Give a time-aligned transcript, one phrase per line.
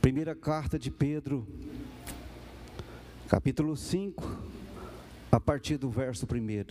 [0.00, 1.46] Primeira carta de Pedro,
[3.28, 4.24] capítulo 5,
[5.30, 6.64] a partir do verso 1.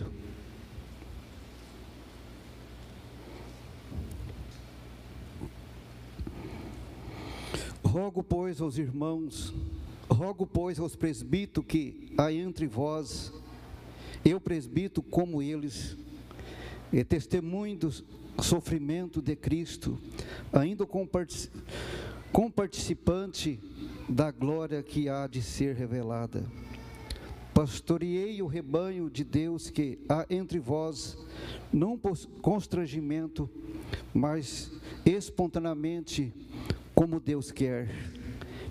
[7.84, 9.54] Rogo, pois, aos irmãos,
[10.08, 13.32] rogo, pois, aos presbíteros que há entre vós,
[14.24, 15.96] eu presbito como eles,
[16.92, 17.92] e testemunho do
[18.42, 19.96] sofrimento de Cristo,
[20.52, 20.84] ainda
[22.32, 23.60] com participante
[24.08, 26.44] da glória que há de ser revelada.
[27.52, 31.18] Pastoreei o rebanho de Deus que há entre vós,
[31.72, 33.50] não por constrangimento,
[34.14, 34.70] mas
[35.04, 36.32] espontaneamente
[36.94, 37.90] como Deus quer,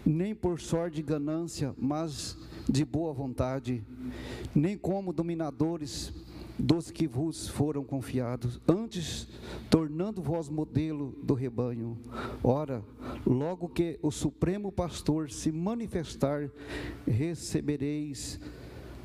[0.05, 2.37] nem por sorte de ganância, mas
[2.67, 3.83] de boa vontade,
[4.55, 6.13] nem como dominadores
[6.57, 9.27] dos que vos foram confiados, antes
[9.69, 11.97] tornando vós modelo do rebanho.
[12.43, 12.83] Ora,
[13.25, 16.49] logo que o Supremo Pastor se manifestar,
[17.07, 18.39] recebereis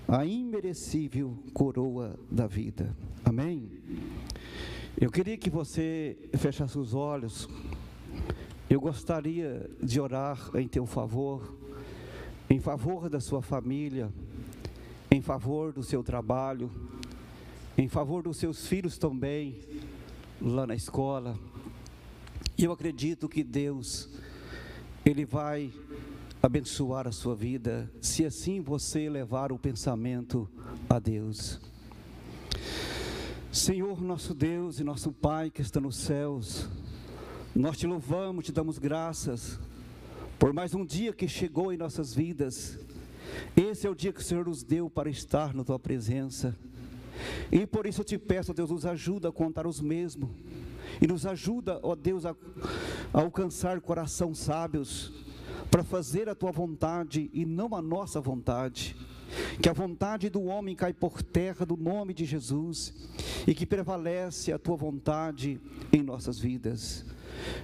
[0.09, 2.97] a imerecível coroa da vida.
[3.25, 3.71] Amém?
[5.01, 7.49] Eu queria que você fechasse os olhos
[8.69, 11.55] eu gostaria de orar em teu favor,
[12.49, 14.11] em favor da sua família,
[15.11, 16.71] em favor do seu trabalho,
[17.77, 19.61] em favor dos seus filhos também,
[20.41, 21.39] lá na escola.
[22.57, 24.09] E eu acredito que Deus,
[25.05, 25.73] Ele vai
[26.43, 30.49] abençoar a sua vida, se assim você levar o pensamento
[30.89, 31.61] a Deus.
[33.51, 36.69] Senhor, nosso Deus e nosso Pai que está nos céus,
[37.55, 39.59] nós te louvamos, te damos graças
[40.39, 42.79] por mais um dia que chegou em nossas vidas.
[43.57, 46.55] Esse é o dia que o Senhor nos deu para estar na tua presença.
[47.51, 50.31] E por isso eu te peço, Deus, nos ajuda a contar os mesmos.
[51.01, 52.35] E nos ajuda, ó Deus, a,
[53.13, 55.13] a alcançar coração sábios,
[55.71, 58.97] para fazer a tua vontade e não a nossa vontade.
[59.61, 62.95] Que a vontade do homem cai por terra do nome de Jesus
[63.47, 65.61] e que prevalece a tua vontade
[65.93, 67.05] em nossas vidas.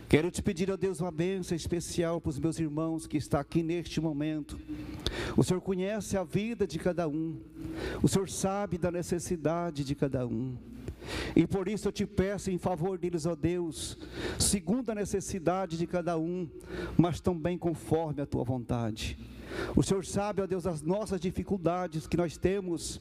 [0.08, 3.62] Quero te pedir, a Deus, uma bênção especial para os meus irmãos que está aqui
[3.62, 4.58] neste momento.
[5.36, 7.38] O Senhor conhece a vida de cada um.
[8.02, 10.56] O Senhor sabe da necessidade de cada um.
[11.34, 13.96] E por isso eu te peço em favor deles, ó Deus,
[14.38, 16.48] segundo a necessidade de cada um,
[16.96, 19.18] mas também conforme a tua vontade.
[19.76, 23.00] O Senhor sabe, ó Deus, as nossas dificuldades que nós temos,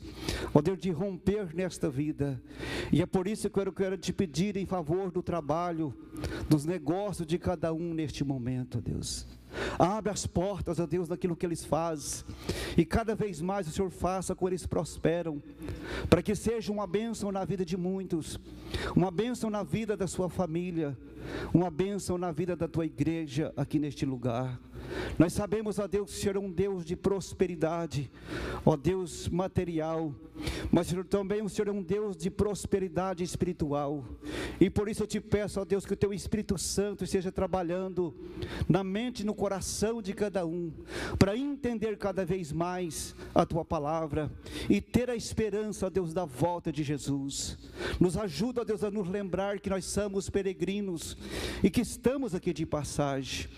[0.54, 2.42] ó Deus, de romper nesta vida.
[2.92, 5.94] E é por isso que eu quero te pedir em favor do trabalho,
[6.48, 9.28] dos negócios de cada um neste momento, ó Deus.
[9.78, 12.24] Abre as portas, ó Deus, daquilo que eles fazem.
[12.78, 15.42] E cada vez mais o Senhor faça com eles prosperam.
[16.10, 18.40] Para que seja uma bênção na vida de muitos.
[18.96, 20.98] Uma bênção na vida da sua família.
[21.54, 24.60] Uma bênção na vida da tua igreja aqui neste lugar.
[25.18, 28.10] Nós sabemos, ó Deus, que o Senhor é um Deus de prosperidade,
[28.66, 30.14] ó Deus material,
[30.72, 34.06] mas Senhor, também o Senhor é um Deus de prosperidade espiritual.
[34.60, 38.14] E por isso eu te peço, ó Deus, que o teu Espírito Santo esteja trabalhando
[38.68, 40.72] na mente e no coração de cada um,
[41.18, 44.32] para entender cada vez mais a tua palavra
[44.70, 47.58] e ter a esperança, ó Deus, da volta de Jesus.
[48.00, 51.18] Nos ajuda, ó Deus, a nos lembrar que nós somos peregrinos
[51.64, 53.50] e que estamos aqui de passagem.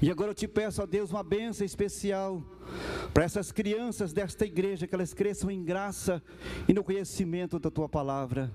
[0.00, 2.42] E agora eu te peço a Deus uma benção especial
[3.12, 6.22] para essas crianças desta igreja, que elas cresçam em graça
[6.68, 8.52] e no conhecimento da tua palavra.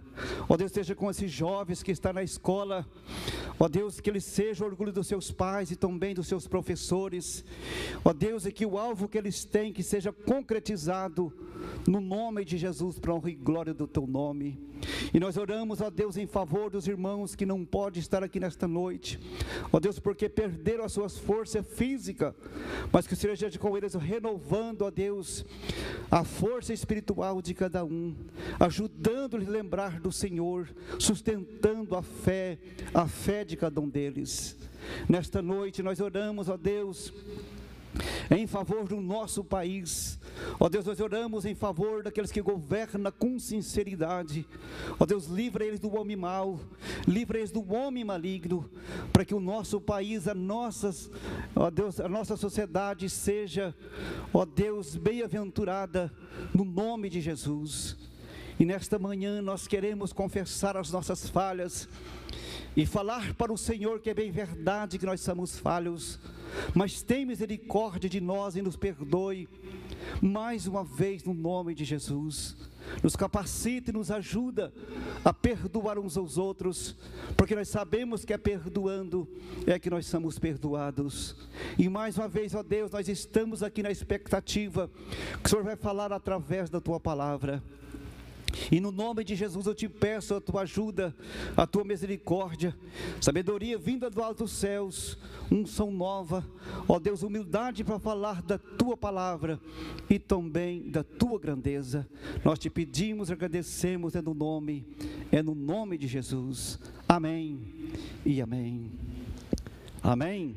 [0.48, 2.86] Ó Deus, esteja com esses jovens que estão na escola.
[3.60, 7.44] Ó Deus, que eles sejam orgulho dos seus pais e também dos seus professores.
[8.04, 11.34] Ó Deus, e que o alvo que eles têm que seja concretizado
[11.88, 14.72] no nome de Jesus, para honra e glória do teu nome.
[15.14, 18.68] E nós oramos, ó Deus, em favor dos irmãos que não podem estar aqui nesta
[18.68, 19.20] noite.
[19.72, 22.34] Ó Deus, porque perderam as suas forças físicas,
[22.92, 25.46] mas que o Senhor esteja com eles renovando, ó Deus,
[26.10, 28.16] a força espiritual de cada um,
[28.60, 30.70] ajudando-lhes a lembrar do Senhor,
[31.00, 32.58] sustentando a fé,
[32.94, 34.58] a fé de cada um deles.
[35.08, 37.14] Nesta noite nós oramos, ó Deus,
[38.30, 40.20] em favor do nosso país.
[40.60, 44.46] Ó Deus, nós oramos em favor daqueles que governam com sinceridade.
[45.00, 46.60] Ó Deus, livra eles do homem mau,
[47.08, 48.70] livra eles do homem maligno,
[49.12, 51.10] para que o nosso país, a nossas,
[51.56, 53.76] ó Deus, a nossa sociedade seja,
[54.34, 56.12] ó Deus, bem-aventurada
[56.54, 58.11] no nome de Jesus.
[58.62, 61.90] E nesta manhã nós queremos confessar as nossas falhas
[62.78, 66.20] e falar para o Senhor que é bem verdade que nós somos falhos
[66.74, 69.48] mas tem misericórdia de nós e nos perdoe,
[70.22, 72.58] mais uma vez no nome de Jesus.
[73.04, 74.74] nos capacita e nos ajuda
[75.24, 76.96] a perdoar uns aos outros,
[77.38, 79.30] porque nós sabemos que é perdoando
[79.68, 81.36] é que nós somos perdoados.
[81.78, 84.90] E mais uma vez, ó Deus, nós estamos aqui na expectativa
[85.42, 87.64] que o Senhor vai falar através da tua palavra.
[88.72, 91.16] E no nome de Jesus eu te peço a tua ajuda,
[91.56, 92.76] a tua misericórdia,
[93.20, 95.18] sabedoria vinda do alto dos céus,
[95.52, 96.46] unção nova,
[96.88, 99.60] ó Deus, humildade para falar da tua palavra
[100.10, 102.08] e também da tua grandeza.
[102.44, 104.86] Nós te pedimos e agradecemos é no nome,
[105.32, 106.80] é no nome de Jesus.
[107.08, 107.92] Amém
[108.26, 108.92] e amém.
[110.02, 110.56] Amém.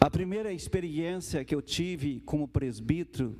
[0.00, 3.36] A primeira experiência que eu tive como presbítero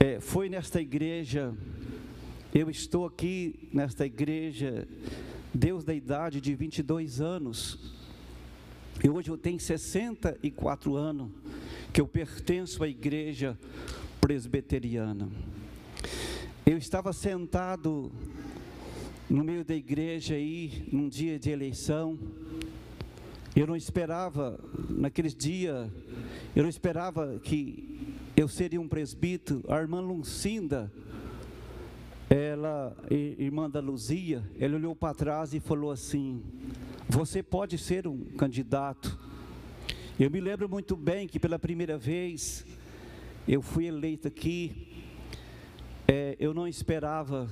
[0.00, 1.52] é, foi nesta igreja,
[2.54, 4.86] eu estou aqui nesta igreja,
[5.52, 7.92] Deus da idade de 22 anos,
[9.02, 11.30] e hoje eu tenho 64 anos
[11.92, 13.58] que eu pertenço à igreja
[14.20, 15.28] presbiteriana.
[16.64, 18.12] Eu estava sentado
[19.28, 22.16] no meio da igreja aí, num dia de eleição,
[23.56, 25.90] eu não esperava, naqueles dias,
[26.54, 28.07] eu não esperava que
[28.40, 30.92] eu seria um presbítero, a irmã Lucinda,
[32.30, 36.40] ela, irmã da Luzia, ela olhou para trás e falou assim:
[37.08, 39.18] Você pode ser um candidato.
[40.20, 42.64] Eu me lembro muito bem que pela primeira vez
[43.46, 44.86] eu fui eleito aqui,
[46.06, 47.50] é, eu não esperava.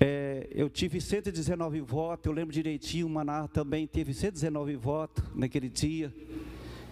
[0.00, 5.68] É, eu tive 119 votos, eu lembro direitinho, o Maná também teve 119 votos naquele
[5.68, 6.12] dia,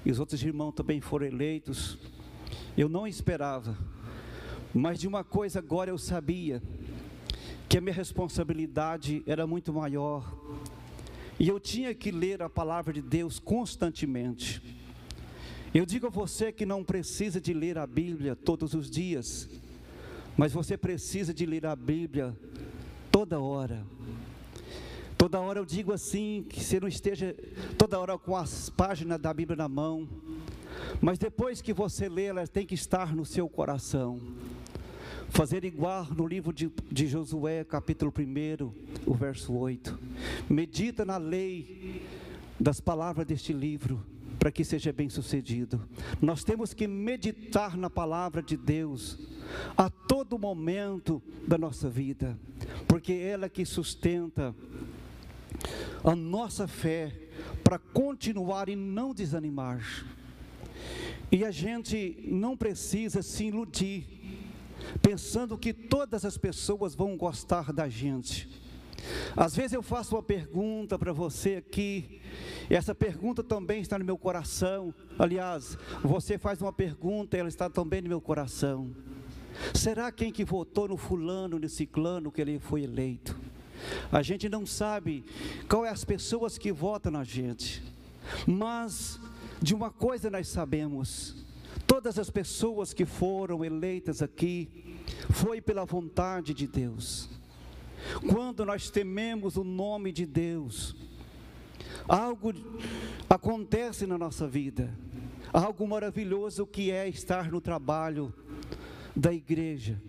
[0.05, 1.99] e os outros irmãos também foram eleitos.
[2.81, 3.77] Eu não esperava,
[4.73, 6.63] mas de uma coisa agora eu sabia,
[7.69, 10.35] que a minha responsabilidade era muito maior,
[11.39, 14.63] e eu tinha que ler a palavra de Deus constantemente.
[15.75, 19.47] Eu digo a você que não precisa de ler a Bíblia todos os dias,
[20.35, 22.35] mas você precisa de ler a Bíblia
[23.13, 23.87] toda hora.
[25.19, 27.37] Toda hora eu digo assim, que você não esteja
[27.77, 30.09] toda hora com as páginas da Bíblia na mão,
[31.01, 34.21] mas depois que você lê, ela tem que estar no seu coração.
[35.29, 38.73] Fazer igual no livro de, de Josué, capítulo 1,
[39.07, 39.99] o verso 8.
[40.49, 42.03] Medita na lei
[42.59, 44.05] das palavras deste livro,
[44.39, 45.81] para que seja bem sucedido.
[46.21, 49.19] Nós temos que meditar na palavra de Deus
[49.77, 52.39] a todo momento da nossa vida,
[52.89, 54.55] porque é ela que sustenta
[56.03, 57.13] a nossa fé
[57.63, 59.81] para continuar e não desanimar.
[61.33, 64.07] E a gente não precisa se iludir,
[65.01, 68.49] pensando que todas as pessoas vão gostar da gente.
[69.37, 72.21] Às vezes eu faço uma pergunta para você aqui,
[72.69, 74.95] essa pergunta também está no meu coração.
[75.19, 78.91] Aliás, você faz uma pergunta, e ela está também no meu coração.
[79.75, 83.39] Será quem que votou no fulano, no ciclano, que ele foi eleito?
[84.13, 85.25] A gente não sabe
[85.69, 87.83] qual é as pessoas que votam na gente,
[88.47, 89.19] mas
[89.61, 91.37] de uma coisa nós sabemos:
[91.87, 94.99] todas as pessoas que foram eleitas aqui
[95.31, 97.29] foi pela vontade de Deus.
[98.29, 100.97] Quando nós tememos o nome de Deus,
[102.09, 102.55] algo
[103.29, 104.93] acontece na nossa vida,
[105.53, 108.33] algo maravilhoso que é estar no trabalho
[109.15, 110.01] da igreja.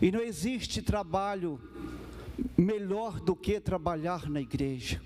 [0.00, 1.60] E não existe trabalho
[2.56, 5.00] melhor do que trabalhar na igreja.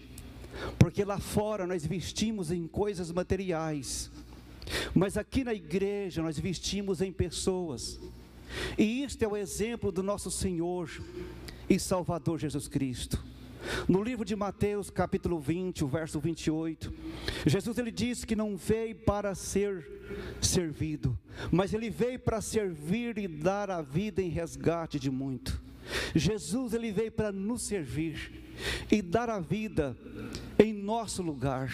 [0.78, 4.10] Porque lá fora nós vestimos em coisas materiais,
[4.94, 7.99] mas aqui na igreja nós vestimos em pessoas.
[8.76, 10.90] E isto é o exemplo do nosso Senhor
[11.68, 13.23] e Salvador Jesus Cristo.
[13.88, 16.92] No livro de Mateus, capítulo 20, o verso 28,
[17.47, 19.87] Jesus ele diz que não veio para ser
[20.40, 21.18] servido,
[21.50, 25.61] mas ele veio para servir e dar a vida em resgate de muito.
[26.14, 28.32] Jesus ele veio para nos servir
[28.90, 29.97] e dar a vida
[30.58, 31.72] em nosso lugar.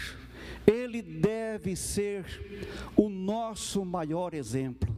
[0.67, 2.25] Ele deve ser
[2.97, 4.95] o nosso maior exemplo.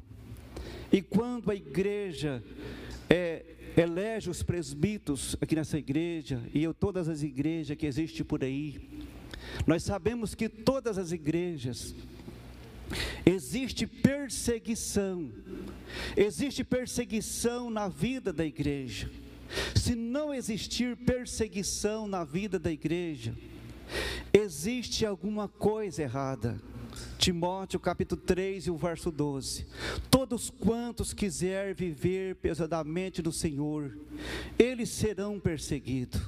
[0.92, 2.42] E quando a igreja
[3.08, 3.44] é,
[3.76, 8.80] elege os presbíteros aqui nessa igreja, e eu todas as igrejas que existem por aí,
[9.66, 11.94] nós sabemos que todas as igrejas
[13.24, 15.30] existe perseguição,
[16.16, 19.10] existe perseguição na vida da igreja.
[19.74, 23.34] Se não existir perseguição na vida da igreja,
[24.32, 26.60] existe alguma coisa errada.
[27.18, 29.66] Timóteo capítulo 3 e o verso 12.
[30.10, 33.96] Todos quantos quiser viver pesadamente no Senhor,
[34.58, 36.20] eles serão perseguidos.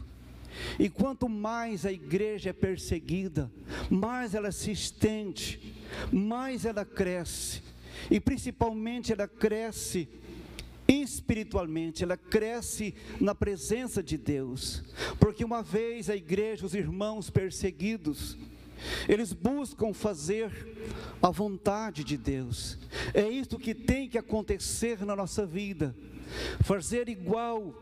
[0.78, 3.50] E quanto mais a igreja é perseguida,
[3.90, 5.74] mais ela se estende,
[6.12, 7.62] mais ela cresce.
[8.10, 10.08] E principalmente ela cresce
[10.88, 14.82] espiritualmente, ela cresce na presença de Deus,
[15.20, 18.36] porque uma vez a igreja, os irmãos perseguidos,
[19.06, 20.50] eles buscam fazer
[21.20, 22.78] a vontade de Deus,
[23.12, 25.94] é isso que tem que acontecer na nossa vida,
[26.60, 27.74] fazer igual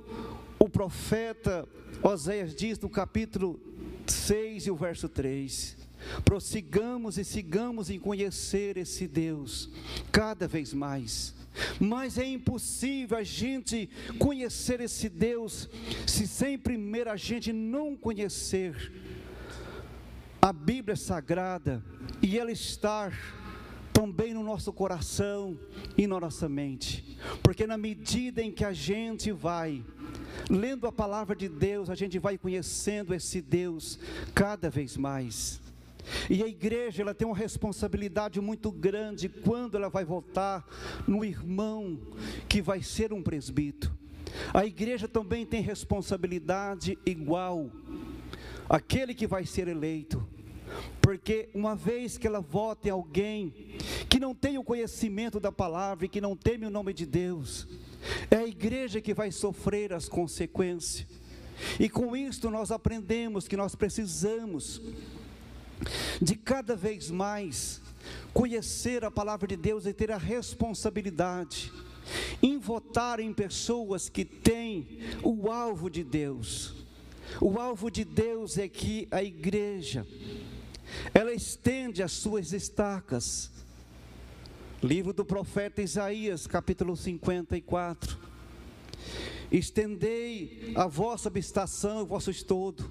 [0.59, 1.69] o profeta
[2.03, 3.61] Oséias diz no capítulo
[4.07, 5.77] 6 e o verso 3.
[6.25, 9.71] Prossigamos e sigamos em conhecer esse Deus
[10.13, 11.36] cada vez mais.
[11.81, 15.69] Mas é impossível a gente conhecer esse Deus
[16.07, 18.93] se sem primeiro a gente não conhecer
[20.41, 21.83] a Bíblia Sagrada
[22.23, 23.13] e ela estar
[23.93, 25.59] também no nosso coração
[25.97, 27.17] e na nossa mente.
[27.43, 29.83] Porque na medida em que a gente vai
[30.51, 33.99] lendo a palavra de Deus, a gente vai conhecendo esse Deus
[34.35, 35.61] cada vez mais.
[36.31, 40.67] E a igreja ela tem uma responsabilidade muito grande quando ela vai votar
[41.07, 41.99] no irmão
[42.49, 43.97] que vai ser um presbítero.
[44.53, 47.71] A igreja também tem responsabilidade igual
[48.69, 50.27] aquele que vai ser eleito.
[51.01, 53.55] Porque uma vez que ela vota em alguém
[54.09, 57.69] que não tem o conhecimento da palavra e que não teme o nome de Deus,
[58.31, 61.07] é a igreja que vai sofrer as consequências.
[61.79, 64.83] E com isto nós aprendemos que nós precisamos
[66.21, 67.81] de cada vez mais
[68.33, 71.73] conhecer a palavra de Deus e ter a responsabilidade
[72.43, 76.75] em votar em pessoas que têm o alvo de Deus.
[77.41, 80.07] O alvo de Deus é que a igreja
[81.13, 83.51] ela estende as suas estacas.
[84.83, 88.19] Livro do profeta Isaías, capítulo 54.
[89.51, 92.91] Estendei a vossa habitação, o vosso estodo,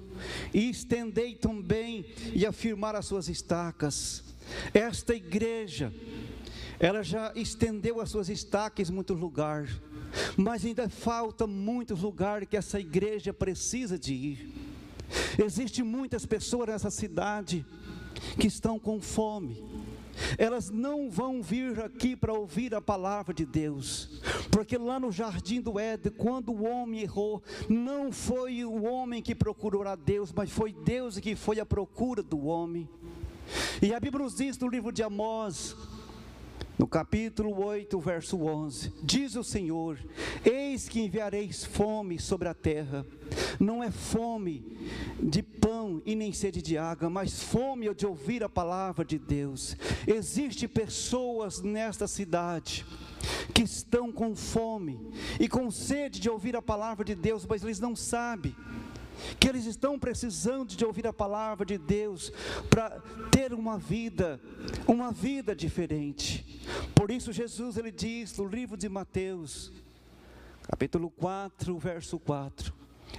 [0.53, 4.23] e estendei também e afirmar as suas estacas.
[4.73, 5.93] Esta igreja,
[6.79, 9.71] ela já estendeu as suas estacas em muitos lugares,
[10.37, 14.53] mas ainda falta muitos lugares que essa igreja precisa de ir.
[15.43, 17.65] Existem muitas pessoas nessa cidade
[18.39, 19.61] que estão com fome,
[20.37, 25.61] elas não vão vir aqui para ouvir a palavra de Deus, porque lá no jardim
[25.61, 30.49] do Éden, quando o homem errou, não foi o homem que procurou a Deus, mas
[30.51, 32.87] foi Deus que foi à procura do homem.
[33.81, 35.75] E a Bíblia nos diz no livro de Amós,
[36.77, 39.97] no capítulo 8, verso 11: Diz o Senhor:
[40.43, 43.05] Eis que enviareis fome sobre a terra,
[43.59, 44.77] não é fome
[45.21, 49.75] de pão e nem sede de água, mas fome de ouvir a palavra de Deus.
[50.07, 52.85] Existem pessoas nesta cidade
[53.53, 57.79] que estão com fome e com sede de ouvir a palavra de Deus, mas eles
[57.79, 58.55] não sabem
[59.39, 62.31] que eles estão precisando de ouvir a palavra de Deus
[62.69, 64.39] para ter uma vida,
[64.87, 66.61] uma vida diferente.
[66.93, 69.71] Por isso Jesus ele diz no livro de Mateus,
[70.63, 72.73] capítulo 4, verso 4: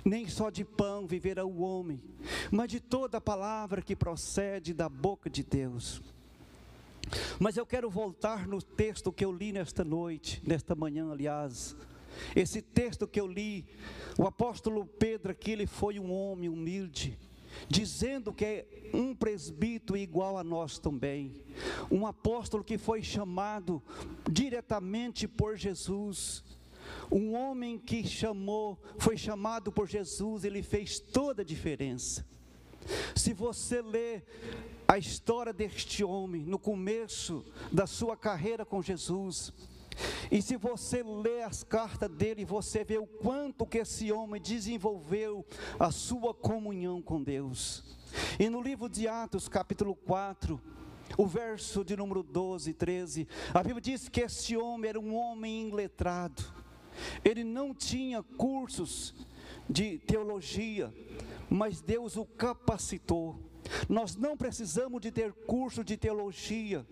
[0.04, 2.02] Nem só de pão viverá o homem,
[2.50, 6.02] mas de toda palavra que procede da boca de Deus.
[7.38, 11.76] Mas eu quero voltar no texto que eu li nesta noite, nesta manhã, aliás,
[12.34, 13.64] esse texto que eu li,
[14.18, 17.18] o apóstolo Pedro aqui, ele foi um homem humilde,
[17.68, 21.32] dizendo que é um presbítero igual a nós também,
[21.90, 23.82] um apóstolo que foi chamado
[24.30, 26.44] diretamente por Jesus,
[27.10, 32.26] um homem que chamou, foi chamado por Jesus, ele fez toda a diferença.
[33.14, 34.24] Se você ler
[34.86, 39.52] a história deste homem no começo da sua carreira com Jesus,
[40.30, 45.44] e se você lê as cartas dele, você vê o quanto que esse homem desenvolveu
[45.78, 47.96] a sua comunhão com Deus.
[48.38, 50.60] E no livro de Atos, capítulo 4,
[51.16, 55.14] o verso de número 12 e 13, a Bíblia diz que esse homem era um
[55.14, 56.42] homem iletrado.
[57.24, 59.14] Ele não tinha cursos
[59.68, 60.92] de teologia,
[61.48, 63.38] mas Deus o capacitou.
[63.88, 66.86] Nós não precisamos de ter curso de teologia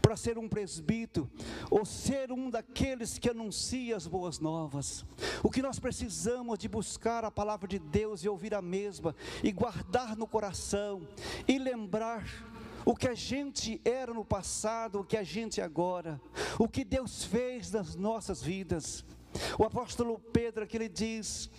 [0.00, 1.30] para ser um presbítero
[1.70, 5.04] ou ser um daqueles que anuncia as boas novas.
[5.42, 9.50] O que nós precisamos de buscar a palavra de Deus e ouvir a mesma e
[9.50, 11.06] guardar no coração
[11.48, 12.24] e lembrar
[12.84, 16.20] o que a gente era no passado, o que a gente é agora,
[16.58, 19.04] o que Deus fez nas nossas vidas.
[19.58, 21.50] O apóstolo Pedro aqui ele diz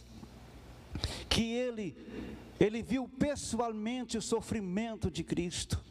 [1.30, 1.98] que ele
[2.60, 5.84] ele viu pessoalmente o sofrimento de Cristo.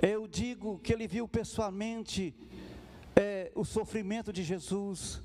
[0.00, 2.34] Eu digo que ele viu pessoalmente
[3.14, 5.20] é, o sofrimento de Jesus,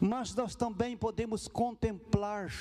[0.00, 2.52] mas nós também podemos contemplar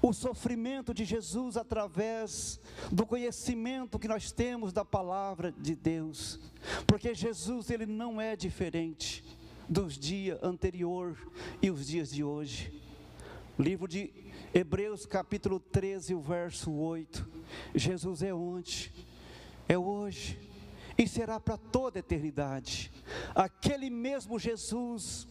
[0.00, 2.58] o sofrimento de Jesus através
[2.90, 6.40] do conhecimento que nós temos da palavra de Deus,
[6.86, 9.22] porque Jesus ele não é diferente
[9.68, 11.16] dos dias anterior
[11.60, 12.72] e os dias de hoje.
[13.58, 14.10] Livro de
[14.54, 17.28] Hebreus, capítulo 13, o verso 8.
[17.74, 18.90] Jesus é ontem,
[19.68, 20.38] é hoje
[20.96, 22.90] e será para toda a eternidade.
[23.34, 25.28] Aquele mesmo Jesus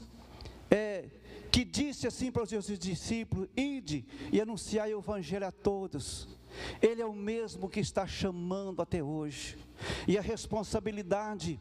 [0.70, 1.10] é,
[1.52, 6.37] que disse assim para os seus discípulos: Ide e anunciai o Evangelho a todos.
[6.82, 9.58] Ele é o mesmo que está chamando até hoje.
[10.08, 11.60] E a responsabilidade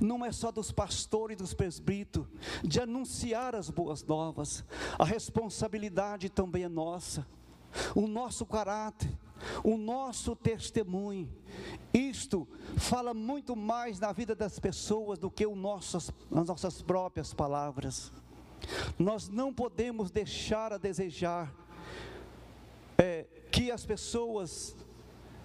[0.00, 2.26] não é só dos pastores e dos presbíteros
[2.62, 4.64] de anunciar as boas novas,
[4.98, 7.26] a responsabilidade também é nossa.
[7.94, 9.10] O nosso caráter,
[9.62, 11.30] o nosso testemunho,
[11.92, 17.34] isto fala muito mais na vida das pessoas do que o nossas, as nossas próprias
[17.34, 18.10] palavras.
[18.98, 21.54] Nós não podemos deixar a desejar
[22.98, 23.26] é,
[23.56, 24.76] que as pessoas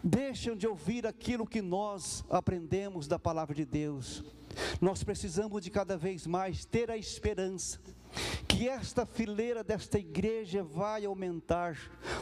[0.04, 4.22] deixam de ouvir aquilo que nós aprendemos da palavra de Deus.
[4.82, 7.80] Nós precisamos de cada vez mais ter a esperança
[8.50, 11.78] que esta fileira desta igreja vai aumentar,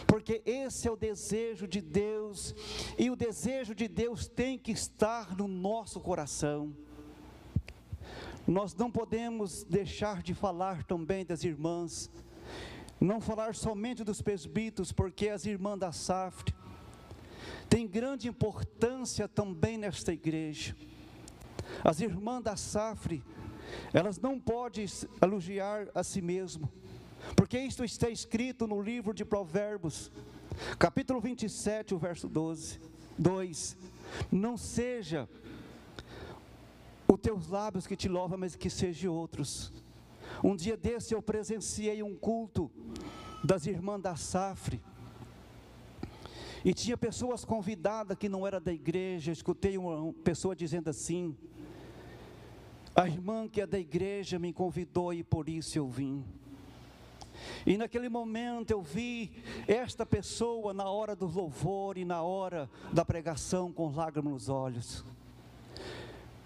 [0.05, 2.53] porque esse é o desejo de Deus,
[2.95, 6.71] e o desejo de Deus tem que estar no nosso coração.
[8.45, 12.11] Nós não podemos deixar de falar também das irmãs,
[12.99, 16.53] não falar somente dos presbíteros, porque as irmãs da Safre
[17.69, 20.75] têm grande importância também nesta igreja.
[21.83, 23.23] As irmãs da Safre,
[23.93, 24.85] elas não podem
[25.21, 26.69] elogiar a si mesmo,
[27.35, 30.11] porque isto está escrito no livro de Provérbios,
[30.77, 32.79] capítulo 27, o verso 12,
[33.17, 33.77] 2.
[34.31, 35.29] Não seja
[37.07, 39.71] os teus lábios que te louvam, mas que sejam outros.
[40.43, 42.71] Um dia desse eu presenciei um culto
[43.43, 44.81] das irmãs da Safre.
[46.63, 49.31] E tinha pessoas convidadas que não era da igreja.
[49.31, 51.35] Escutei uma pessoa dizendo assim:
[52.95, 56.23] A irmã que é da igreja me convidou e por isso eu vim.
[57.65, 59.31] E naquele momento eu vi
[59.65, 65.05] esta pessoa na hora do louvor e na hora da pregação com lágrimas nos olhos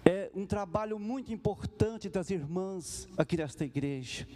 [0.04, 4.26] é um trabalho muito importante das irmãs aqui nesta igreja.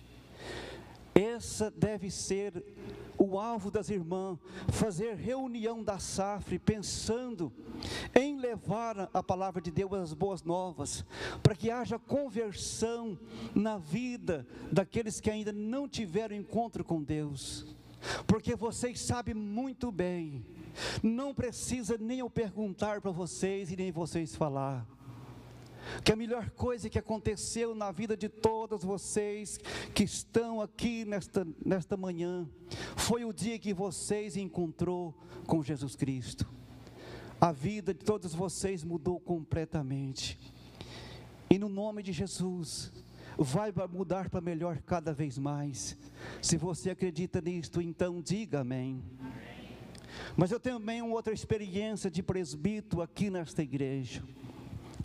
[1.14, 2.64] Essa deve ser
[3.18, 7.52] o alvo das irmãs, fazer reunião da SAFRE, pensando
[8.14, 11.04] em levar a palavra de Deus as boas novas,
[11.42, 13.18] para que haja conversão
[13.54, 17.66] na vida daqueles que ainda não tiveram encontro com Deus,
[18.24, 20.46] porque vocês sabem muito bem,
[21.02, 24.86] não precisa nem eu perguntar para vocês e nem vocês falar
[26.04, 29.58] que a melhor coisa que aconteceu na vida de todos vocês
[29.94, 32.48] que estão aqui nesta, nesta manhã
[32.96, 35.14] foi o dia que vocês encontrou
[35.46, 36.48] com Jesus Cristo.
[37.40, 40.38] A vida de todos vocês mudou completamente.
[41.48, 42.92] E no nome de Jesus,
[43.38, 45.96] vai mudar para melhor cada vez mais.
[46.42, 49.02] Se você acredita nisto, então diga amém.
[50.36, 54.22] Mas eu tenho também uma outra experiência de presbítero aqui nesta igreja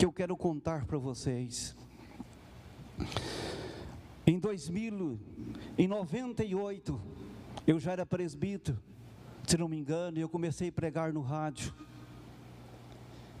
[0.04, 1.74] que eu quero contar para vocês.
[4.26, 7.00] Em 2098,
[7.66, 8.78] eu já era presbítero,
[9.46, 11.72] se não me engano, e eu comecei a pregar no rádio.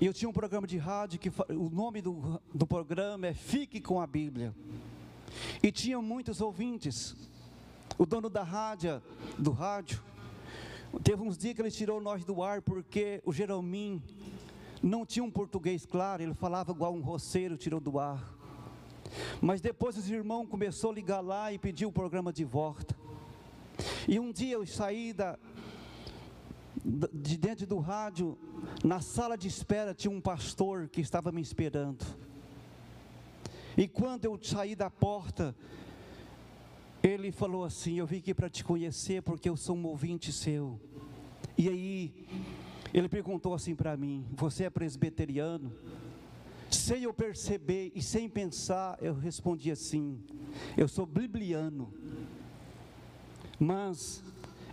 [0.00, 3.78] E eu tinha um programa de rádio que o nome do, do programa é Fique
[3.78, 4.54] com a Bíblia.
[5.62, 7.14] E tinha muitos ouvintes.
[7.98, 9.02] O dono da rádio,
[9.38, 10.02] do rádio,
[11.02, 14.02] teve uns dias que ele tirou nós do ar porque o Jeromim
[14.84, 18.34] não tinha um português claro, ele falava igual um roceiro, tirou do ar.
[19.40, 22.94] Mas depois os irmãos começou a ligar lá e pedir o programa de volta.
[24.06, 25.38] E um dia eu saí da,
[27.12, 28.36] de dentro do rádio,
[28.84, 32.04] na sala de espera tinha um pastor que estava me esperando.
[33.76, 35.56] E quando eu saí da porta,
[37.02, 40.78] ele falou assim: Eu vim aqui para te conhecer porque eu sou um ouvinte seu.
[41.56, 42.26] E aí,
[42.94, 45.72] ele perguntou assim para mim: Você é presbiteriano?
[46.70, 50.20] Sem eu perceber e sem pensar, eu respondi assim:
[50.76, 51.92] Eu sou bibliano.
[53.58, 54.22] Mas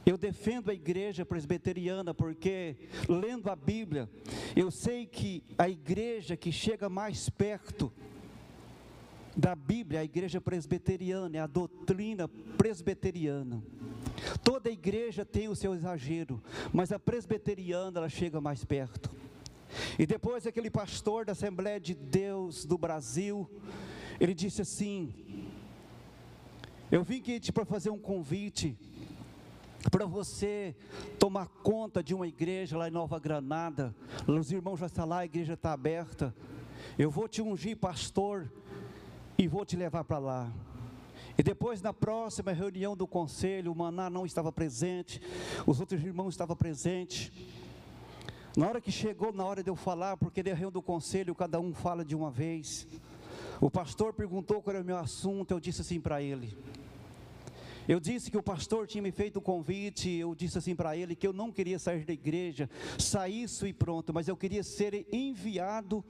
[0.05, 2.75] eu defendo a igreja presbiteriana porque,
[3.09, 4.09] lendo a Bíblia,
[4.55, 7.91] eu sei que a igreja que chega mais perto
[9.35, 13.63] da Bíblia, a igreja presbiteriana, é a doutrina presbiteriana.
[14.43, 16.41] Toda igreja tem o seu exagero,
[16.73, 19.09] mas a presbiteriana ela chega mais perto.
[19.97, 23.49] E depois aquele pastor da Assembleia de Deus do Brasil,
[24.19, 25.13] ele disse assim:
[26.91, 28.77] Eu vim aqui para fazer um convite
[29.89, 30.75] para você
[31.17, 33.95] tomar conta de uma igreja lá em Nova Granada.
[34.27, 36.35] Os irmãos já estão lá, a igreja está aberta.
[36.97, 38.51] Eu vou te ungir pastor
[39.37, 40.53] e vou te levar para lá.
[41.41, 45.19] E depois, na próxima reunião do conselho, o Maná não estava presente,
[45.65, 47.31] os outros irmãos estavam presentes.
[48.55, 51.59] Na hora que chegou, na hora de eu falar, porque na reunião do conselho cada
[51.59, 52.87] um fala de uma vez,
[53.59, 56.55] o pastor perguntou qual era o meu assunto, eu disse assim para ele.
[57.87, 61.15] Eu disse que o pastor tinha me feito o convite, eu disse assim para ele
[61.15, 65.07] que eu não queria sair da igreja, sair isso e pronto, mas eu queria ser
[65.11, 66.05] enviado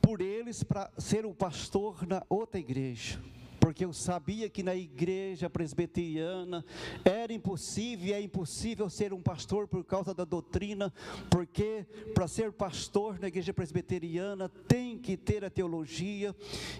[0.00, 3.20] por eles para ser o pastor na outra igreja
[3.66, 6.64] porque eu sabia que na igreja presbiteriana
[7.04, 10.94] era impossível e é impossível ser um pastor por causa da doutrina,
[11.28, 16.32] porque para ser pastor na igreja presbiteriana tem que ter a teologia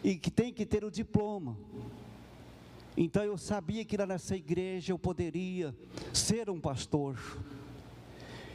[0.05, 1.59] e que tem que ter o diploma.
[2.97, 5.75] Então eu sabia que lá nessa igreja eu poderia
[6.13, 7.19] ser um pastor.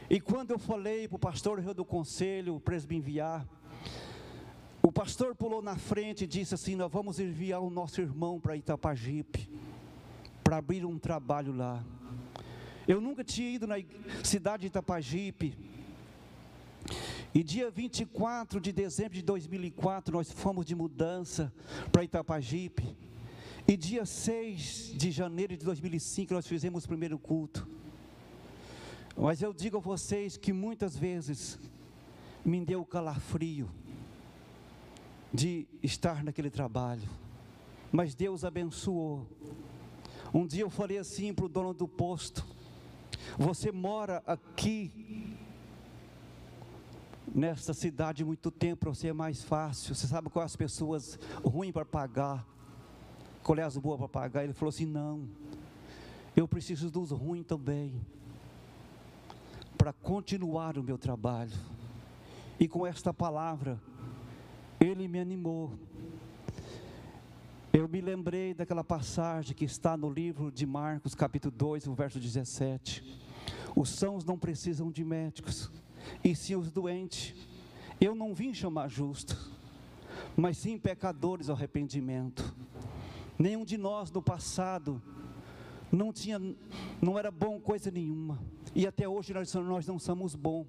[0.08, 3.46] E quando eu falei para o pastor do conselho, o enviar,
[4.82, 8.56] o pastor pulou na frente e disse assim: Nós vamos enviar o nosso irmão para
[8.56, 9.48] Itapajipe,
[10.42, 11.84] para abrir um trabalho lá.
[12.86, 13.76] Eu nunca tinha ido na
[14.24, 15.56] cidade de Itapajipe.
[17.32, 21.52] E dia 24 de dezembro de 2004, nós fomos de mudança
[21.92, 22.96] para Itapajipe.
[23.66, 27.68] E dia 6 de janeiro de 2005, nós fizemos o primeiro culto.
[29.16, 31.58] Mas eu digo a vocês que muitas vezes
[32.44, 33.70] me deu calafrio
[35.32, 37.08] de estar naquele trabalho,
[37.90, 39.26] mas Deus abençoou.
[40.32, 42.44] Um dia eu falei assim para o dono do posto:
[43.38, 45.36] Você mora aqui,
[47.34, 49.94] nesta cidade, muito tempo, você é mais fácil.
[49.94, 52.46] Você sabe quais as pessoas ruins para pagar,
[53.42, 54.44] qual é as boas para pagar?
[54.44, 55.28] Ele falou assim: Não,
[56.36, 57.94] eu preciso dos ruins também,
[59.78, 61.52] para continuar o meu trabalho.
[62.58, 63.80] E com esta palavra,
[64.84, 65.72] ele me animou.
[67.72, 72.18] Eu me lembrei daquela passagem que está no livro de Marcos, capítulo 2, o verso
[72.18, 73.02] 17.
[73.74, 75.70] Os sãos não precisam de médicos,
[76.22, 77.34] e sim os doentes.
[78.00, 79.50] Eu não vim chamar justos,
[80.36, 82.54] mas sim pecadores ao arrependimento.
[83.38, 85.00] Nenhum de nós no passado
[85.90, 86.40] não tinha,
[87.00, 88.38] não era bom coisa nenhuma.
[88.74, 90.66] E até hoje nós, nós não somos bons.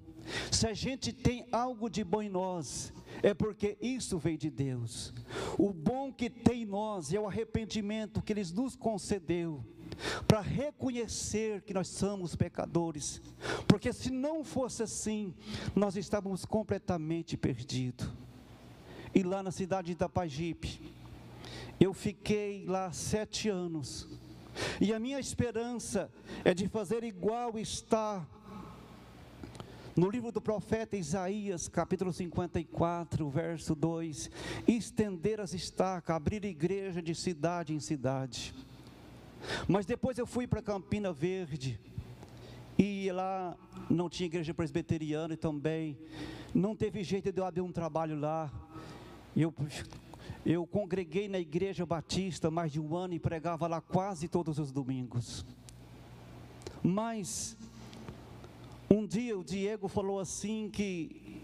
[0.50, 2.92] Se a gente tem algo de bom em nós,
[3.24, 5.14] é porque isso veio de Deus.
[5.58, 9.64] O bom que tem em nós é o arrependimento que Ele nos concedeu
[10.28, 13.22] para reconhecer que nós somos pecadores,
[13.66, 15.32] porque se não fosse assim,
[15.74, 18.10] nós estávamos completamente perdidos.
[19.14, 20.94] E lá na cidade de Itapajipe,
[21.80, 24.06] eu fiquei lá sete anos,
[24.78, 26.10] e a minha esperança
[26.44, 28.26] é de fazer igual está
[29.96, 34.30] no livro do profeta Isaías, capítulo 54, verso 2:
[34.66, 38.54] estender as estacas, abrir igreja de cidade em cidade.
[39.68, 41.78] Mas depois eu fui para Campina Verde,
[42.76, 43.56] e lá
[43.88, 45.96] não tinha igreja presbiteriana e também
[46.52, 48.50] não teve jeito de eu abrir um trabalho lá.
[49.36, 49.54] Eu,
[50.44, 54.72] eu congreguei na igreja batista mais de um ano e pregava lá quase todos os
[54.72, 55.44] domingos.
[56.82, 57.56] Mas
[58.90, 61.42] um dia o Diego falou assim que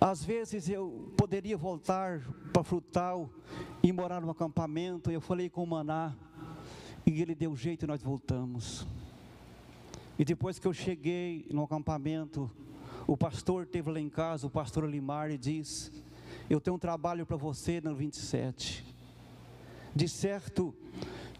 [0.00, 2.20] às vezes eu poderia voltar
[2.52, 3.28] para Frutal
[3.82, 5.10] e morar no acampamento.
[5.10, 6.14] Eu falei com o Maná
[7.04, 8.86] e ele deu jeito e nós voltamos.
[10.18, 12.50] E depois que eu cheguei no acampamento,
[13.06, 15.90] o pastor teve lá em casa, o pastor Limar, e disse:
[16.48, 18.84] Eu tenho um trabalho para você no 27.
[19.94, 20.74] De certo,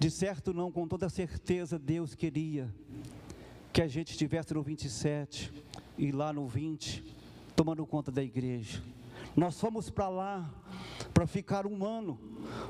[0.01, 2.75] de certo não, com toda certeza Deus queria
[3.79, 5.53] que a gente estivesse no 27
[5.97, 7.15] e lá no 20,
[7.55, 8.83] tomando conta da igreja.
[9.37, 10.53] Nós fomos para lá
[11.15, 12.19] para ficar um ano,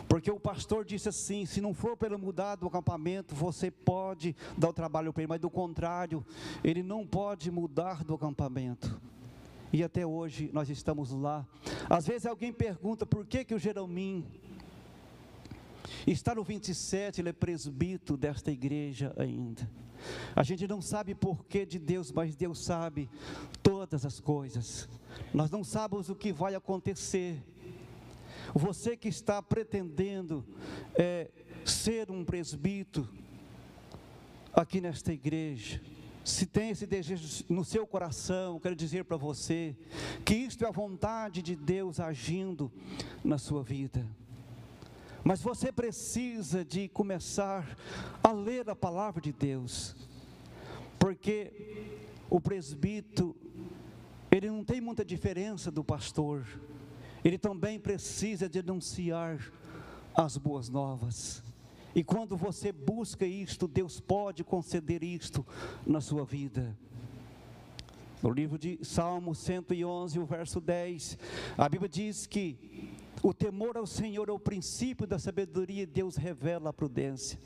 [0.07, 4.69] porque o pastor disse assim: se não for pelo mudar do acampamento, você pode dar
[4.69, 6.23] o trabalho para ele, mas do contrário,
[6.63, 9.01] ele não pode mudar do acampamento.
[9.73, 11.47] E até hoje nós estamos lá.
[11.89, 14.27] Às vezes alguém pergunta por que, que o Jeromim
[16.07, 19.67] está no 27, ele é presbítero desta igreja ainda.
[20.35, 23.09] A gente não sabe porquê de Deus, mas Deus sabe
[23.63, 24.89] todas as coisas.
[25.33, 27.43] Nós não sabemos o que vai acontecer.
[28.55, 30.45] Você que está pretendendo
[30.95, 31.31] é,
[31.65, 33.09] ser um presbítero
[34.53, 35.81] aqui nesta igreja,
[36.25, 39.75] se tem esse desejo no seu coração, quero dizer para você
[40.25, 42.71] que isto é a vontade de Deus agindo
[43.25, 44.07] na sua vida.
[45.25, 47.77] Mas você precisa de começar
[48.23, 49.97] a ler a palavra de Deus,
[50.99, 51.53] porque
[52.31, 53.35] o presbítero,
[54.31, 56.47] ele não tem muita diferença do pastor,
[57.25, 59.53] ele também precisa denunciar
[60.15, 61.43] as boas novas.
[61.95, 65.45] E quando você busca isto, Deus pode conceder isto
[65.87, 66.77] na sua vida.
[68.23, 71.19] No livro de Salmo 111, o verso 10,
[71.57, 76.17] a Bíblia diz que o temor ao Senhor é o princípio da sabedoria e Deus
[76.17, 77.39] revela a prudência.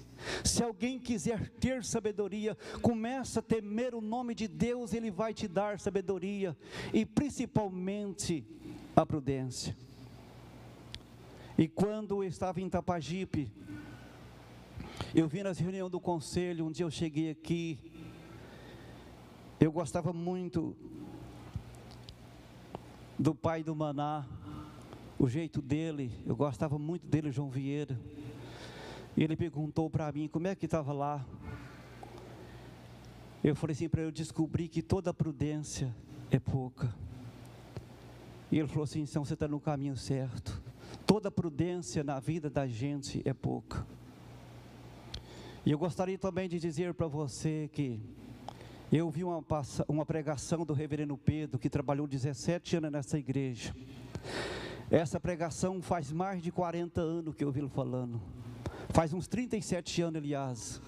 [0.44, 5.48] Se alguém quiser ter sabedoria, começa a temer o nome de Deus, Ele vai te
[5.48, 6.56] dar sabedoria
[6.92, 8.44] e principalmente
[8.94, 9.76] a prudência.
[11.56, 13.50] E quando eu estava em Tapajipe,
[15.14, 17.78] eu vi nas reuniões do conselho, um dia eu cheguei aqui,
[19.60, 20.76] eu gostava muito
[23.18, 24.26] do pai do Maná,
[25.24, 27.96] o jeito dele, eu gostava muito dele, João Vieira.
[29.16, 31.24] Ele perguntou para mim como é que estava lá.
[33.44, 35.94] Eu falei assim para ele, eu descobri que toda prudência
[36.28, 36.92] é pouca.
[38.50, 40.60] E ele falou assim: então você está no caminho certo.
[41.06, 43.86] Toda prudência na vida da gente é pouca.
[45.64, 48.00] E eu gostaria também de dizer para você que
[48.90, 49.40] eu vi uma,
[49.86, 53.72] uma pregação do reverendo Pedro, que trabalhou 17 anos nessa igreja.
[54.92, 58.20] Essa pregação faz mais de 40 anos que eu ouvi falando.
[58.90, 60.82] Faz uns 37 anos, aliás.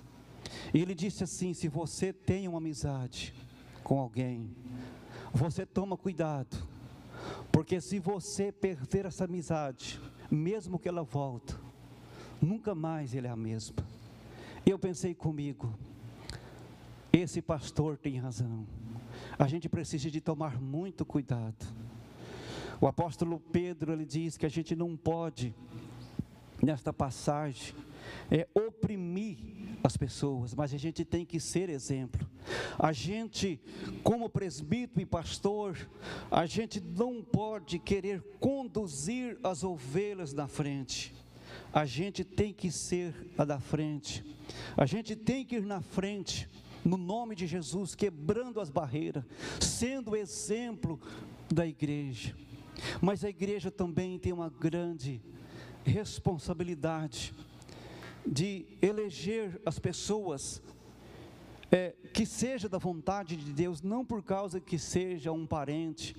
[0.72, 3.34] E ele disse assim: se você tem uma amizade
[3.82, 4.54] com alguém,
[5.32, 6.74] você toma cuidado
[7.50, 11.58] porque se você perder essa amizade, mesmo que ela volta,
[12.40, 13.76] nunca mais ele é a mesma.
[14.66, 15.72] Eu pensei comigo,
[17.12, 18.66] esse pastor tem razão.
[19.38, 21.64] A gente precisa de tomar muito cuidado.
[22.84, 25.54] O apóstolo Pedro ele diz que a gente não pode
[26.62, 27.74] nesta passagem
[28.30, 29.38] é oprimir
[29.82, 32.28] as pessoas, mas a gente tem que ser exemplo.
[32.78, 33.58] A gente,
[34.02, 35.88] como presbítero e pastor,
[36.30, 41.14] a gente não pode querer conduzir as ovelhas na frente.
[41.72, 44.22] A gente tem que ser a da frente.
[44.76, 46.46] A gente tem que ir na frente,
[46.84, 49.24] no nome de Jesus, quebrando as barreiras,
[49.58, 51.00] sendo exemplo
[51.50, 52.36] da igreja.
[53.00, 55.20] Mas a igreja também tem uma grande
[55.84, 57.34] responsabilidade
[58.26, 60.62] de eleger as pessoas
[61.70, 66.16] é, que seja da vontade de Deus, não por causa que seja um parente,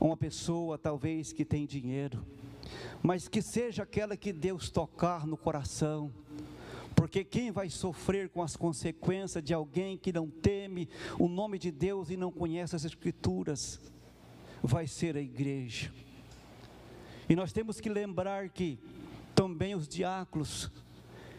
[0.00, 2.24] uma pessoa talvez que tem dinheiro,
[3.02, 6.12] mas que seja aquela que Deus tocar no coração,
[6.96, 11.70] porque quem vai sofrer com as consequências de alguém que não teme o nome de
[11.70, 13.80] Deus e não conhece as Escrituras,
[14.62, 15.92] vai ser a igreja.
[17.28, 18.78] E nós temos que lembrar que
[19.34, 20.70] também os diáconos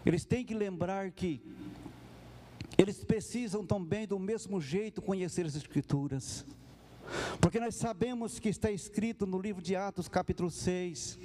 [0.06, 1.42] eles têm que lembrar que
[2.78, 6.46] eles precisam também, do mesmo jeito, conhecer as Escrituras.
[7.42, 11.20] Porque nós sabemos que está escrito no livro de Atos, capítulo 6,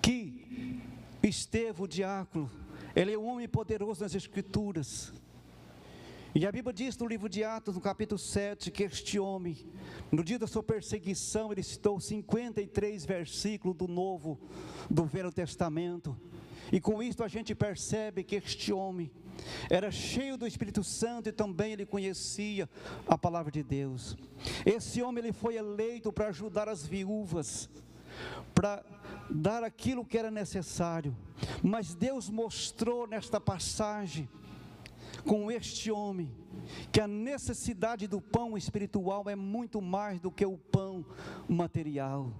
[0.00, 0.80] que
[1.22, 2.50] Estevão, o diácono,
[2.94, 5.12] ele é um homem poderoso nas Escrituras.
[6.34, 9.66] E a Bíblia diz no livro de Atos, no capítulo 7, que este homem,
[10.10, 14.40] no dia da sua perseguição, ele citou 53 versículos do Novo,
[14.88, 16.16] do Velho Testamento.
[16.72, 19.10] E com isso a gente percebe que este homem
[19.68, 22.66] era cheio do Espírito Santo e também ele conhecia
[23.06, 24.16] a palavra de Deus.
[24.64, 27.68] Esse homem ele foi eleito para ajudar as viúvas,
[28.54, 28.82] para
[29.28, 31.14] dar aquilo que era necessário.
[31.62, 34.26] Mas Deus mostrou nesta passagem
[35.26, 36.30] com este homem
[36.90, 41.04] que a necessidade do pão espiritual é muito mais do que o pão
[41.48, 42.32] material.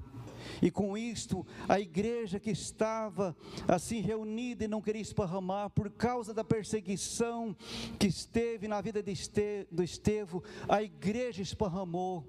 [0.61, 6.35] E com isto, a igreja que estava assim reunida e não queria esparramar por causa
[6.35, 7.57] da perseguição
[7.99, 12.25] que esteve na vida este, do Estevão, a igreja esparramou.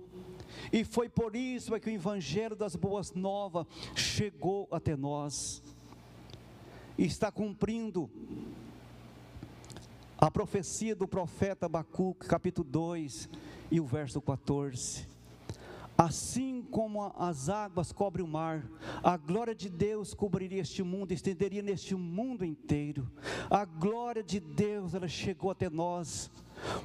[0.71, 5.63] E foi por isso que o evangelho das boas novas chegou até nós.
[6.97, 8.09] E está cumprindo
[10.23, 13.27] a profecia do profeta Abacuque, capítulo 2
[13.69, 15.05] e o verso 14.
[15.97, 18.65] Assim como as águas cobrem o mar,
[19.03, 23.05] a glória de Deus cobriria este mundo, estenderia neste mundo inteiro.
[23.49, 26.31] A glória de Deus, ela chegou até nós,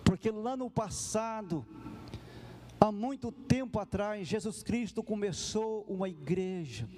[0.04, 1.64] porque lá no passado,
[2.80, 6.88] Há muito tempo atrás, Jesus Cristo começou uma igreja.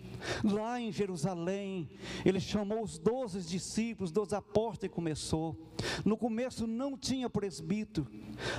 [0.45, 1.89] Lá em Jerusalém,
[2.23, 5.57] ele chamou os doze discípulos, doze apóstolos e começou.
[6.05, 8.07] No começo não tinha presbítero.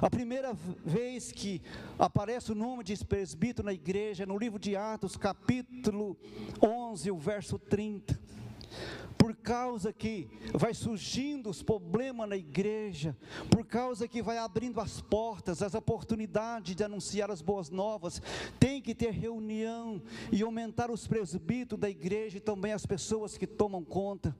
[0.02, 0.54] A primeira
[0.84, 1.62] vez que
[2.00, 6.18] aparece o nome de presbítero na igreja é no livro de Atos, capítulo
[6.60, 8.31] 11, o verso 30.
[9.18, 13.16] Por causa que vai surgindo os problemas na igreja,
[13.50, 18.22] por causa que vai abrindo as portas, as oportunidades de anunciar as boas novas,
[18.60, 23.46] tem que ter reunião e aumentar os presbíteros da igreja e também as pessoas que
[23.46, 24.36] tomam conta.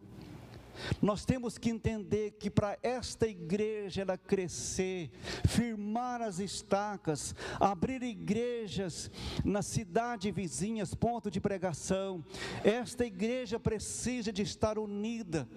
[1.02, 5.10] Nós temos que entender que para esta igreja ela crescer,
[5.48, 9.12] firmar as estacas, abrir igrejas
[9.44, 12.24] nas cidades vizinhas, ponto de pregação,
[12.64, 15.48] esta igreja precisa de estar unida,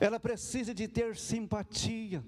[0.00, 2.22] ela precisa de ter simpatia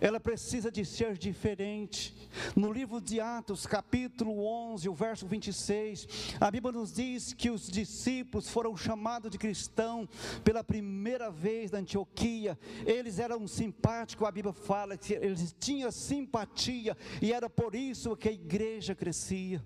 [0.00, 2.14] ela precisa de ser diferente.
[2.56, 7.68] No livro de Atos, capítulo 11, o verso 26, a Bíblia nos diz que os
[7.68, 10.08] discípulos foram chamados de cristão
[10.42, 12.58] pela primeira vez na Antioquia.
[12.86, 18.28] Eles eram simpáticos, a Bíblia fala que eles tinham simpatia e era por isso que
[18.28, 19.62] a igreja crescia.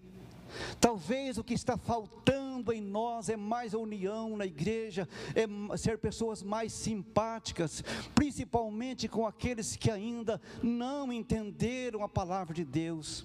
[0.80, 6.42] Talvez o que está faltando em nós é mais união na igreja, é ser pessoas
[6.42, 7.82] mais simpáticas,
[8.14, 13.24] principalmente com aqueles que ainda não entenderam a palavra de Deus.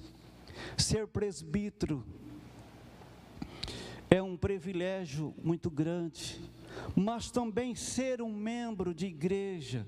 [0.77, 2.03] Ser presbítero
[4.09, 6.41] é um privilégio muito grande,
[6.95, 9.87] mas também ser um membro de igreja,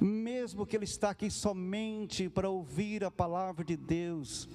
[0.00, 4.48] mesmo que ele está aqui somente para ouvir a palavra de Deus,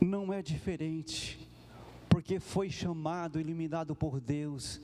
[0.00, 1.38] não é diferente,
[2.08, 4.80] porque foi chamado, eliminado por Deus,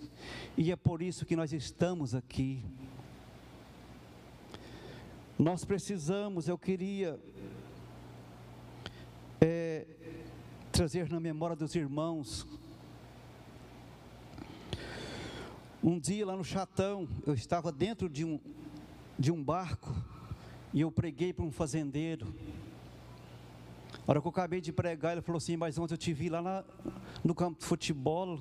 [0.57, 2.65] e é por isso que nós estamos aqui.
[5.39, 7.19] Nós precisamos, eu queria
[9.41, 9.87] é,
[10.71, 12.47] trazer na memória dos irmãos.
[15.83, 18.41] Um dia lá no Chatão, eu estava dentro de um,
[19.19, 19.95] de um barco
[20.73, 22.35] e eu preguei para um fazendeiro.
[24.07, 26.29] A hora que eu acabei de pregar, ele falou assim: Mas ontem eu te vi
[26.29, 26.63] lá na,
[27.25, 28.39] no campo de futebol,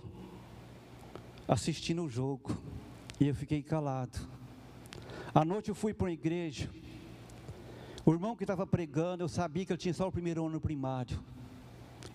[1.47, 2.57] assistindo o jogo.
[3.17, 4.19] E eu fiquei calado.
[5.33, 6.69] À noite eu fui para uma igreja.
[8.05, 11.17] O irmão que estava pregando, eu sabia que ele tinha só o primeiro ano primário.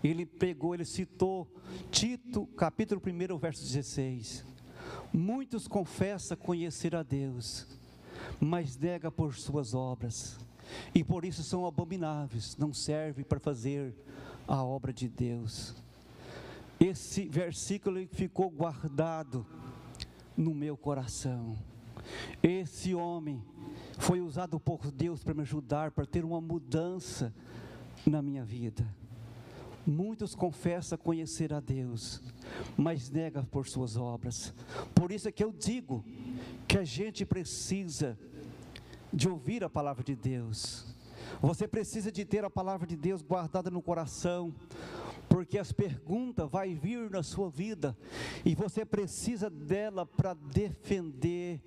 [0.04, 1.50] Ele pegou, ele citou
[1.90, 4.44] Tito, capítulo 1, verso 16.
[5.10, 7.66] Muitos confessam conhecer a Deus,
[8.38, 10.38] mas nega por suas obras
[10.94, 13.94] e por isso são abomináveis, não servem para fazer
[14.46, 15.74] a obra de Deus.
[16.80, 19.44] Esse versículo ficou guardado
[20.36, 21.56] no meu coração.
[22.42, 23.42] Esse homem
[23.98, 27.34] foi usado por Deus para me ajudar, para ter uma mudança
[28.06, 28.86] na minha vida.
[29.84, 32.22] Muitos confessam conhecer a Deus,
[32.76, 34.54] mas negam por suas obras.
[34.94, 36.04] Por isso é que eu digo
[36.66, 38.18] que a gente precisa
[39.12, 40.86] de ouvir a palavra de Deus.
[41.40, 44.54] Você precisa de ter a palavra de Deus guardada no coração,
[45.28, 47.96] porque as perguntas vai vir na sua vida
[48.44, 51.60] e você precisa dela para defender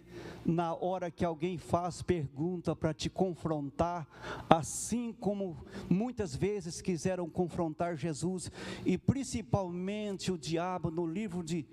[0.43, 4.07] na hora que alguém faz pergunta para te confrontar,
[4.49, 5.57] assim como
[5.89, 8.51] muitas vezes quiseram confrontar Jesus
[8.85, 11.65] e principalmente o diabo no livro de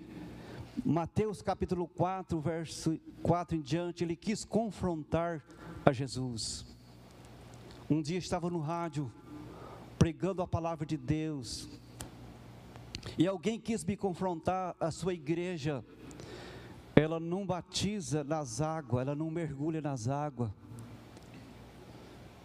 [0.85, 5.43] Mateus capítulo 4, verso 4 em diante, ele quis confrontar
[5.85, 6.64] a Jesus.
[7.91, 9.11] Um dia estava no rádio
[9.99, 11.69] pregando a palavra de Deus.
[13.17, 15.85] E alguém quis me confrontar, a sua igreja,
[16.95, 20.51] ela não batiza nas águas, ela não mergulha nas águas.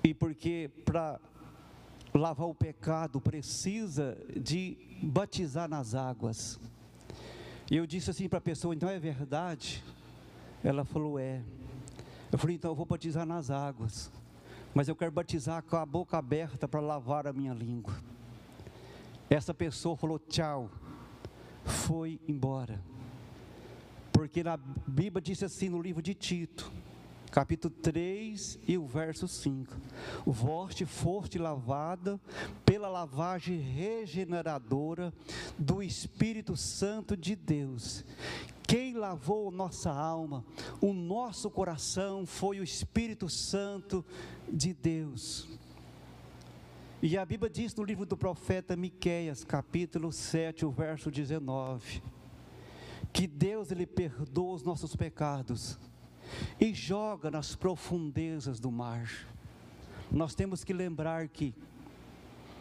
[0.04, 1.19] E porque para
[2.13, 6.60] lavar o pecado precisa de batizar nas águas.
[7.74, 9.84] E eu disse assim para a pessoa: então é verdade?
[10.64, 11.42] Ela falou: é.
[12.32, 14.12] Eu falei: então eu vou batizar nas águas,
[14.76, 17.96] mas eu quero batizar com a boca aberta para lavar a minha língua.
[19.28, 20.70] Essa pessoa falou: tchau,
[21.66, 22.80] foi embora.
[24.12, 26.72] Porque na Bíblia disse assim no livro de Tito:
[27.34, 29.76] capítulo 3 e o verso 5.
[30.24, 32.22] Voste foste lavada
[32.63, 35.12] pela lavagem regeneradora
[35.58, 38.06] do Espírito Santo de Deus.
[38.62, 40.46] Quem lavou nossa alma,
[40.80, 44.06] o nosso coração foi o Espírito Santo
[44.48, 45.48] de Deus.
[47.02, 52.04] E a Bíblia diz no livro do profeta Miqueias, capítulo 7, o verso 19,
[53.12, 55.80] que Deus ele perdoa os nossos pecados
[56.60, 59.10] e joga nas profundezas do mar.
[60.12, 61.56] Nós temos que lembrar que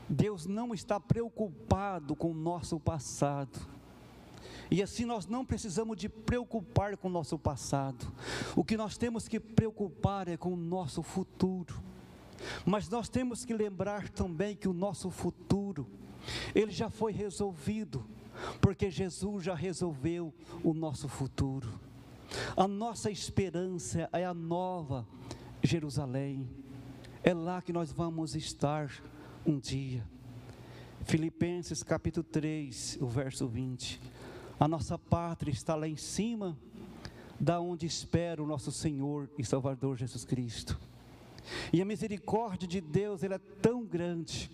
[0.08, 3.58] Deus não está preocupado com o nosso passado.
[4.70, 8.10] E assim nós não precisamos de preocupar com o nosso passado.
[8.56, 11.82] O que nós temos que preocupar é com o nosso futuro.
[12.64, 15.86] Mas nós temos que lembrar também que o nosso futuro,
[16.54, 18.04] ele já foi resolvido,
[18.60, 20.32] porque Jesus já resolveu
[20.64, 21.68] o nosso futuro.
[22.56, 25.06] A nossa esperança é a nova
[25.62, 26.48] Jerusalém.
[27.22, 28.90] É lá que nós vamos estar
[29.46, 30.04] um dia.
[31.04, 34.00] Filipenses capítulo 3, o verso 20.
[34.58, 36.56] A nossa pátria está lá em cima,
[37.38, 40.78] da onde espera o nosso Senhor e Salvador Jesus Cristo.
[41.72, 44.50] E a misericórdia de Deus, ela é tão grande,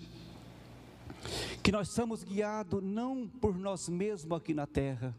[1.63, 5.15] que nós somos guiados não por nós mesmos aqui na terra,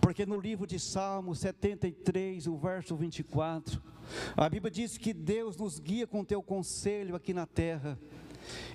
[0.00, 3.80] porque no livro de Salmos 73, o verso 24,
[4.36, 7.98] a Bíblia diz que Deus nos guia com teu conselho aqui na terra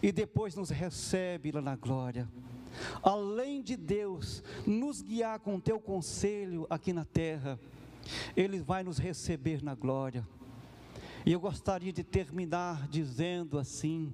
[0.01, 2.29] e depois nos recebe lá na glória.
[3.01, 7.59] Além de Deus nos guiar com teu conselho aqui na terra,
[8.35, 10.27] Ele vai nos receber na glória.
[11.25, 14.13] E eu gostaria de terminar dizendo assim: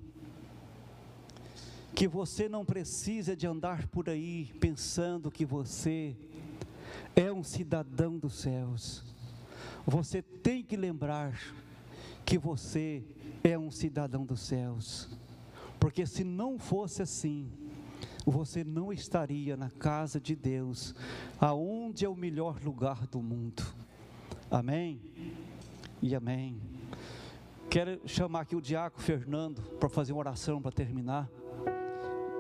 [1.94, 6.16] que você não precisa de andar por aí pensando que você
[7.16, 9.04] é um cidadão dos céus.
[9.86, 11.34] Você tem que lembrar
[12.26, 13.04] que você
[13.44, 15.10] é um cidadão dos céus.
[15.80, 17.52] Porque se não fosse assim,
[18.26, 20.94] você não estaria na casa de Deus,
[21.40, 23.64] aonde é o melhor lugar do mundo.
[24.50, 25.02] Amém?
[26.02, 26.62] E amém.
[27.70, 31.30] Quero chamar aqui o diácono Fernando para fazer uma oração para terminar.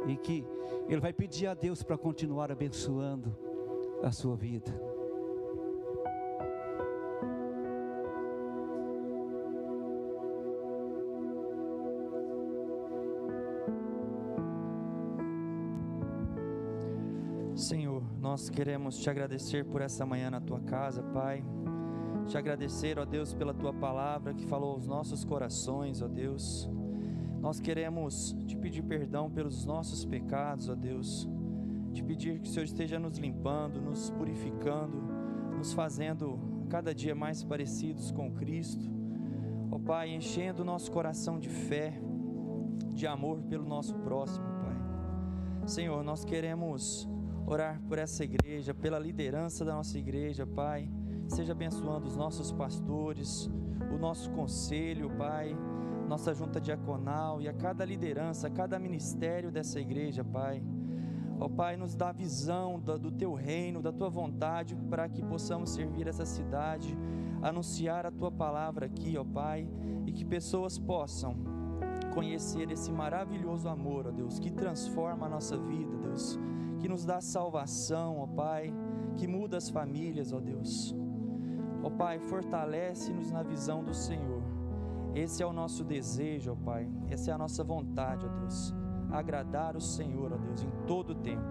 [0.07, 0.43] E que
[0.87, 3.50] ele vai pedir a Deus para continuar abençoando
[4.03, 4.71] a sua vida.
[17.55, 21.43] Senhor, nós queremos te agradecer por essa manhã na tua casa, Pai.
[22.27, 26.69] Te agradecer, ó Deus, pela tua palavra que falou aos nossos corações, ó Deus.
[27.39, 31.27] Nós queremos te pedir perdão pelos nossos pecados, ó Deus
[31.91, 34.97] te pedir que o Senhor esteja nos limpando, nos purificando,
[35.57, 36.39] nos fazendo
[36.69, 38.89] cada dia mais parecidos com Cristo.
[39.69, 41.93] Ó Pai, enchendo o nosso coração de fé,
[42.93, 45.67] de amor pelo nosso próximo, Pai.
[45.67, 47.07] Senhor, nós queremos
[47.45, 50.89] orar por essa igreja, pela liderança da nossa igreja, Pai.
[51.27, 53.49] Seja abençoando os nossos pastores,
[53.93, 55.55] o nosso conselho, Pai,
[56.07, 60.61] nossa junta diaconal e a cada liderança, a cada ministério dessa igreja, Pai.
[61.41, 66.07] Ó Pai, nos dá visão do, Teu reino, da Tua vontade, para que possamos servir
[66.07, 66.95] essa cidade,
[67.41, 69.67] anunciar a Tua palavra aqui, ó Pai,
[70.05, 71.35] e que pessoas possam
[72.13, 76.39] conhecer esse maravilhoso amor, ó Deus, que transforma a nossa vida, Deus,
[76.79, 78.71] que nos dá salvação, ó Pai,
[79.17, 80.95] que muda as famílias, ó Deus.
[81.81, 84.43] Ó Pai, fortalece-nos na visão do Senhor.
[85.15, 88.79] Esse é o nosso desejo, ó Pai, essa é a nossa vontade, ó Deus
[89.11, 91.43] agradar o Senhor, ó Deus, em todo o tempo.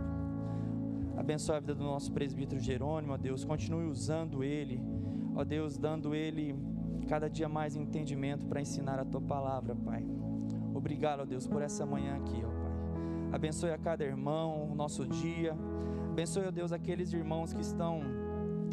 [1.17, 4.81] Abençoe a vida do nosso presbítero Jerônimo, ó Deus, continue usando ele,
[5.35, 6.57] ó Deus, dando ele
[7.09, 10.05] cada dia mais entendimento para ensinar a tua palavra, Pai.
[10.75, 12.71] Obrigado, ó Deus, por essa manhã aqui, ó Pai.
[13.33, 15.55] Abençoe a cada irmão, o nosso dia.
[16.11, 18.01] Abençoe, ó Deus, aqueles irmãos que estão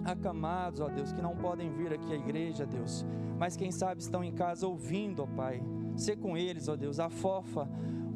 [0.05, 3.05] acamados, ó Deus, que não podem vir aqui à igreja, Deus,
[3.37, 5.61] mas quem sabe estão em casa ouvindo, ó Pai.
[5.95, 7.67] Ser com eles, ó Deus, afofa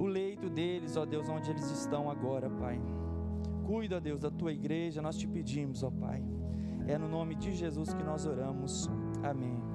[0.02, 2.82] o leito deles, ó Deus, onde eles estão agora, Pai.
[3.68, 6.24] Cuida, Deus, da tua igreja, nós te pedimos, ó Pai.
[6.88, 8.89] É no nome de Jesus que nós oramos.
[9.24, 9.71] Amém.